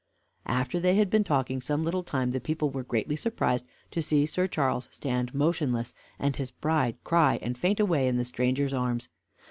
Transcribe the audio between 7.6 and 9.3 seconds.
away in the stranger's arms.